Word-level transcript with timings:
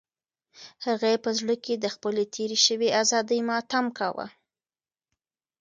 هغې 0.85 1.13
په 1.23 1.29
زړه 1.39 1.55
کې 1.63 1.73
د 1.77 1.85
خپلې 1.95 2.23
تېرې 2.35 2.57
شوې 2.65 2.89
ازادۍ 3.01 3.39
ماتم 3.49 3.85
کاوه. 3.97 4.27